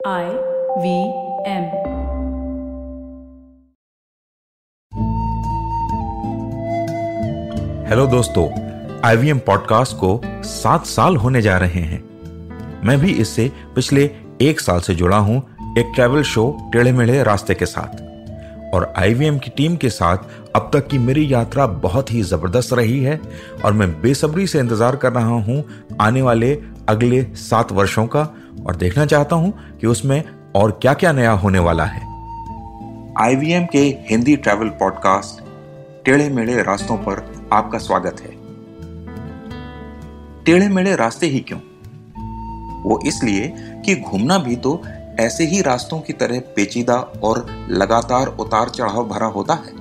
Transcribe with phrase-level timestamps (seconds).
[0.00, 0.26] I
[0.78, 0.90] V
[1.44, 1.64] M.
[7.88, 8.46] Hello दोस्तों
[9.04, 12.00] IVM podcast को सात साल होने जा रहे हैं
[12.86, 14.04] मैं भी इससे पिछले
[14.42, 15.38] एक साल से जुड़ा हूँ
[15.78, 18.08] एक ट्रैवल शो टेढ़े मेढ़े रास्ते के साथ
[18.74, 20.16] और आईवीएम की टीम के साथ
[20.56, 23.20] अब तक की मेरी यात्रा बहुत ही ज़बरदस्त रही है
[23.64, 25.64] और मैं बेसब्री से इंतज़ार कर रहा हूँ
[26.00, 26.58] आने वाले
[26.88, 28.32] अगले सात वर्षों का
[28.66, 30.22] और देखना चाहता हूँ कि उसमें
[30.56, 32.00] और क्या क्या नया होने वाला है।
[33.20, 35.42] आईवीएम के हिंदी ट्रैवल पॉडकास्ट
[36.04, 38.36] टेढ़े मेढ़े रास्तों पर आपका स्वागत है।
[40.44, 41.60] टेढ़े मेढ़े रास्ते ही क्यों?
[42.82, 43.52] वो इसलिए
[43.84, 44.80] कि घूमना भी तो
[45.20, 49.72] ऐसे ही रास्तों की तरह पेचीदा और लगातार उतार चढ़ाव भरा होता है,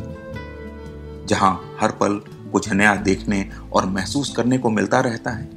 [1.25, 2.19] जहाँ हर पल
[2.51, 5.56] कुछ नया देखने और महसूस करने को मिलता रहता है।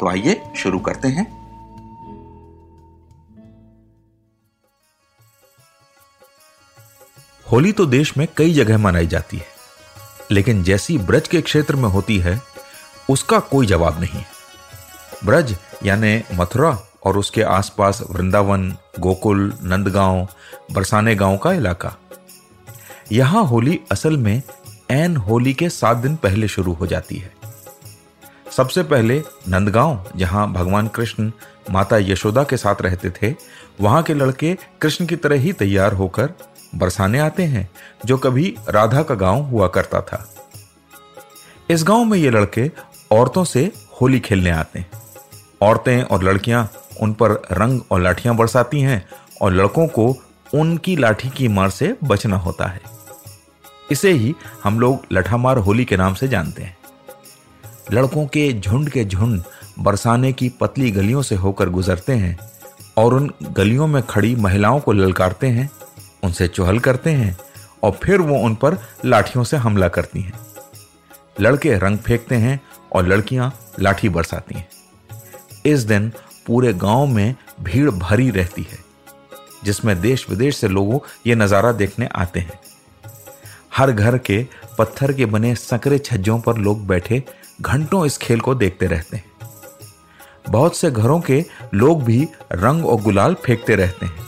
[0.00, 1.26] तो आइए शुरू करते हैं।
[7.46, 9.46] होली तो देश में कई जगह मनाई जाती है,
[10.30, 12.40] लेकिन जैसी ब्रज के क्षेत्र में होती है,
[13.08, 14.22] उसका कोई जवाब नहीं।
[15.24, 20.26] ब्रज यानी मथुरा और उसके आसपास वृंदावन, गोकुल, नंदगांव,
[20.72, 21.94] बरसाने गाँव का इलाका।
[23.12, 24.42] यहाँ होली असल में
[24.90, 27.32] एन होली के सात दिन पहले शुरू हो जाती है।
[28.56, 31.30] सबसे पहले नंदगांव, जहाँ भगवान कृष्ण
[31.70, 33.34] माता यशोदा के साथ रहते थे,
[33.80, 36.32] वहाँ के लड़के कृष्ण की तरह ही तैयार होकर
[36.74, 37.70] बरसाने आते हैं,
[38.04, 40.34] जो कभी राधा का गाँव हुआ करता था।
[41.70, 42.70] इस गाँव में ये लड़के
[43.10, 44.90] औरतों से होली खेलने आते हैं।
[45.62, 49.08] औरतें और लड़कियाँ उन पर रंग और लाठियाँ बरसाती हैं
[49.42, 50.16] और लड़कों को
[50.54, 52.80] उनकी लाठी की मार से बचना होता है।
[53.90, 54.34] इसे ही
[54.64, 56.77] हम लोग लठामार होली के नाम से जानते हैं।
[57.92, 59.42] लड़कों के झुंड के झुंड
[59.78, 62.36] बरसाने की पतली गलियों से होकर गुजरते हैं
[62.98, 65.70] और उन गलियों में खड़ी महिलाओं को ललकारते हैं,
[66.24, 67.36] उनसे चुहल करते हैं
[67.82, 70.32] और फिर वो उन पर लाठियों से हमला करती हैं।
[71.40, 72.60] लड़के रंग फेंकते हैं
[72.92, 74.68] और लड़कियाँ लाठी बरसाती हैं।
[75.66, 76.12] इस दिन
[76.46, 78.78] पूरे गाँव में भीड़ भरी रहती है,
[79.64, 82.60] जिसमें देश विदेश से लोगों ये नज़ारा देखने आते हैं।
[83.76, 84.44] हर घर के
[84.78, 87.22] पत्थर के बने सकरे छज्जों पर लोग बैठे
[87.60, 89.24] घंटों इस खेल को देखते रहते हैं।
[90.50, 94.26] बहुत से घरों के लोग भी रंग और गुलाल फेंकते रहते हैं।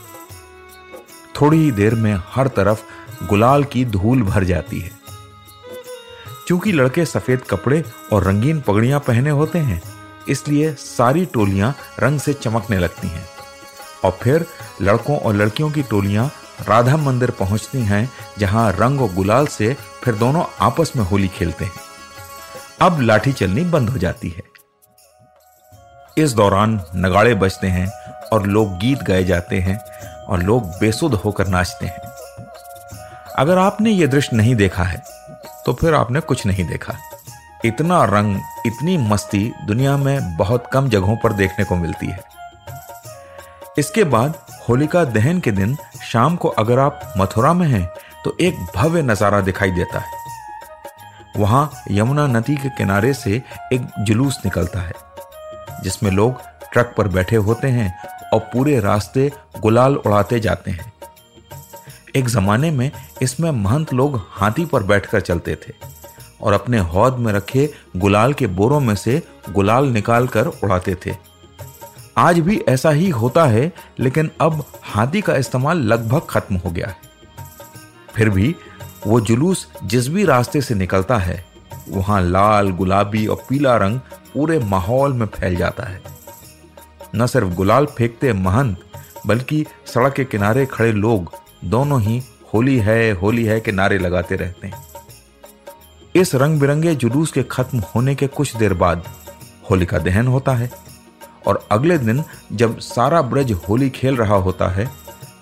[1.40, 2.82] थोड़ी ही देर में हर तरफ़
[3.26, 4.90] गुलाल की धूल भर जाती है।
[6.46, 9.82] क्योंकि लड़के सफ़ेद कपड़े और रंगीन पगड़ियाँ पहने होते हैं,
[10.28, 13.26] इसलिए सारी टोलियाँ रंग से चमकने लगती हैं।
[14.04, 14.46] और फिर
[14.82, 16.30] लड़कों और लड़कियों की टोलियाँ
[16.68, 21.64] राधा मंदिर पहुँचती हैं, जहाँ रंग और गुलाल से फिर दोनों आपस में होली खेलते
[21.64, 21.89] हैं।
[22.82, 24.42] अब लाठी चलनी बंद हो जाती है।
[26.16, 27.86] इस दौरान नगाड़े बजते हैं
[28.32, 29.76] और लोग गीत गाए जाते हैं
[30.24, 32.12] और लोग बेसुध होकर नाचते हैं।
[33.38, 35.02] अगर आपने यह दृश्य नहीं देखा है
[35.66, 36.94] तो फिर आपने कुछ नहीं देखा।
[37.64, 38.36] इतना रंग,
[38.66, 42.22] इतनी मस्ती दुनिया में बहुत कम जगहों पर देखने को मिलती है।
[43.78, 44.38] इसके बाद
[44.68, 47.84] होलिका दहन के दिन शाम को अगर आप मथुरा में हैं
[48.24, 50.18] तो एक भव्य नज़ारा दिखाई देता है।
[51.36, 53.42] वहाँ यमुना नदी के किनारे से
[53.72, 54.92] एक जुलूस निकलता है,
[55.82, 56.40] जिसमें लोग
[56.72, 57.92] ट्रक पर बैठे होते हैं
[58.32, 59.30] और पूरे रास्ते
[59.60, 60.92] गुलाल उड़ाते जाते हैं।
[62.16, 62.90] एक जमाने में
[63.22, 65.72] इसमें महंत लोग हाथी पर बैठकर चलते थे
[66.40, 71.14] और अपने हौद में रखे गुलाल के बोरों में से गुलाल निकाल कर उड़ाते थे।
[72.18, 73.70] आज भी ऐसा ही होता है,
[74.00, 76.96] लेकिन अब हाथी का इस्तेमाल लगभग खत्म हो गया है।
[78.14, 78.54] फिर भी
[79.06, 81.44] वो जुलूस जिस भी रास्ते से निकलता है।
[81.88, 84.00] वहाँ लाल, गुलाबी और पीला रंग
[84.34, 86.00] पूरे माहौल में फैल जाता है।
[87.16, 88.80] न सिर्फ़ गुलाल फेंकते महंत,
[89.26, 91.32] बल्कि सड़क के किनारे खड़े लोग
[91.64, 92.22] दोनों ही
[92.54, 94.82] होली है होली है के नारे लगाते रहते हैं।
[96.16, 99.04] इस रंग बिरंगे जुलूस के खत्म होने के कुछ देर बाद
[99.70, 100.70] होली का दहन होता है
[101.46, 104.90] और अगले दिन जब सारा ब्रज होली खेल रहा होता है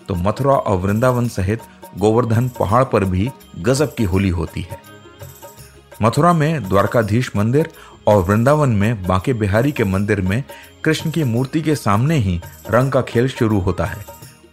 [0.09, 1.61] तो मथुरा और वृंदावन सहित
[1.97, 4.79] गोवर्धन पहाड़ पर भी गजब की होली होती है।
[6.03, 7.69] मथुरा में द्वारकाधीश मंदिर
[8.07, 10.45] और वृंदावन में बांके बिहारी के मंदिर में
[10.85, 12.41] कृष्ण की मूर्ति के सामने ही
[12.71, 14.05] रंग का खेल शुरू होता है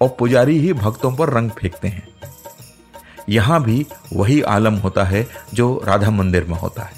[0.02, 2.08] और पुजारी ही भक्तों पर रंग फेंकते हैं।
[3.30, 6.94] यहाँ भी वही आलम होता है जो राधा मंदिर में होता है।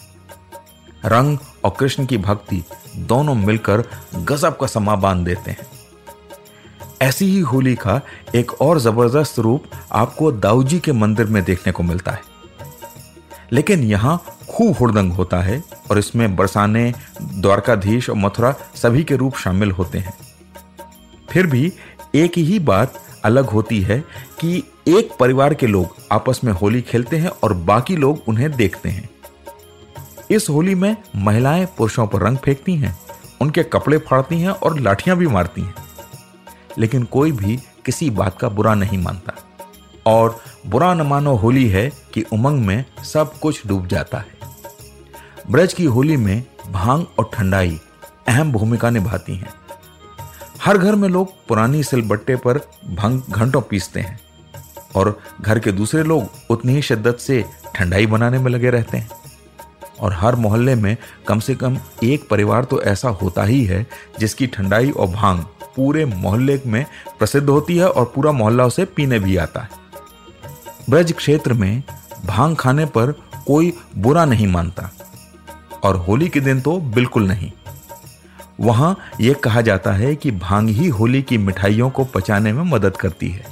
[1.05, 2.63] रंग और कृष्ण की भक्ति
[2.95, 3.83] दोनों मिलकर
[4.15, 5.76] गजब का समा बाँध देते हैं।
[7.01, 8.01] ऐसी ही होली का
[8.35, 12.21] एक और ज़बरदस्त रूप आपको दाऊजी के मंदिर में देखने को मिलता है।
[13.51, 19.35] लेकिन यहाँ खूब हुड़दंग होता है और इसमें बरसाने, द्वारकाधीश और मथुरा सभी के रूप
[19.35, 20.13] शामिल होते हैं।
[21.29, 21.73] फिर भी
[22.15, 22.93] एक ही बात
[23.25, 23.99] अलग होती है
[24.39, 28.89] कि एक परिवार के लोग आपस में होली खेलते हैं और बाकी लोग उन्हें देखते
[28.89, 29.09] हैं।
[30.31, 32.99] इस होली में महिलाएँ पुरुषों पर रंग फेंकती हैं,
[33.41, 35.86] उनके कपड़े फाड़ती हैं और लाठियाँ भी मारती हैं।
[36.79, 39.33] लेकिन कोई भी किसी बात का बुरा नहीं मानता।
[40.05, 44.37] और बुरा न मानो होली है कि उमंग में सब कुछ डूब जाता है।
[45.51, 47.79] ब्रज की होली में भाँग और ठंडाई
[48.27, 49.53] अहम भूमिका निभाती हैं।
[50.61, 52.57] हर घर में लोग पुरानी सिलबट्टे पर
[52.89, 54.19] भाँग घंटों पीसते हैं
[54.95, 57.45] और घर के दूसरे लोग उतनी ही शिद्दत से
[57.75, 59.09] ठंडाई बनाने में लगे रहते हैं।
[59.99, 60.97] और हर मोहल्ले में
[61.27, 63.87] कम से कम एक परिवार तो ऐसा होता ही है
[64.19, 65.45] जिसकी ठंडाई और भाँग
[65.77, 66.85] पूरे मोहल्ले में
[67.19, 69.69] प्रसिद्ध होती है और पूरा मोहल्ला उसे पीने भी आता है।
[70.89, 71.83] ब्रज क्षेत्र में
[72.25, 73.11] भाँग खाने पर
[73.47, 74.89] कोई बुरा नहीं मानता
[75.83, 77.51] और होली के दिन तो बिल्कुल नहीं।
[78.59, 82.97] वहाँ यह कहा जाता है कि भाँग ही होली की मिठाइयों को पचाने में मदद
[82.97, 83.45] करती है।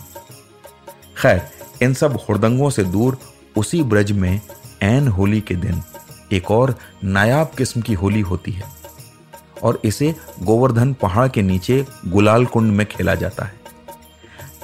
[1.18, 1.42] खैर,
[1.82, 3.18] इन सब हुड़दंगों से दूर
[3.58, 4.42] उसी ब्रज में
[4.84, 5.82] एन होली के दिन
[6.34, 8.64] एक और नायाब किस्म की होली होती है।
[9.66, 13.60] और इसे गोवर्धन पहाड़ के नीचे गुलाल कुंड में खेला जाता है।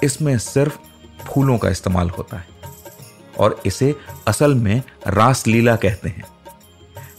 [0.03, 0.77] इसमें सिर्फ़
[1.27, 2.48] फूलों का इस्तेमाल होता है
[3.39, 3.95] और इसे
[4.27, 6.24] असल में रास लीला कहते हैं।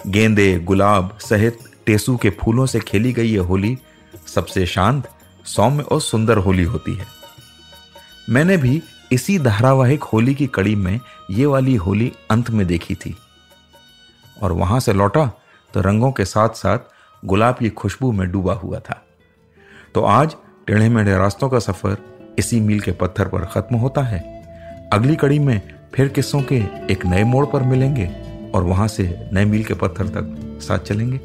[0.07, 3.79] गेंदे, गुलाब सहित टेसू के फूलों से खेली गई यह होली
[4.35, 5.09] सबसे शांत,
[5.45, 7.07] सौम्य और सुंदर होली होती है।
[8.31, 8.83] मैंने भी
[9.13, 11.01] इसी धारावाहिक होली की कड़ी में
[11.31, 13.17] ये वाली होली अंत में देखी थी।
[14.43, 15.31] और वहाँ से लौटा
[15.75, 16.79] तो रंगों के साथ साथ
[17.25, 19.05] गुलाब की खुशबू में डूबा हुआ था।
[19.95, 20.37] तो आज
[20.67, 21.97] टेढ़े मेढ़े रास्तों का सफ़र
[22.39, 24.21] इसी मील के पत्थर पर खत्म होता है।
[24.93, 25.61] अगली कड़ी में
[25.95, 26.57] फिर किस्सों के
[26.91, 28.07] एक नए मोड़ पर मिलेंगे
[28.55, 31.21] और वहाँ से नए मील के पत्थर तक साथ चलेंगे।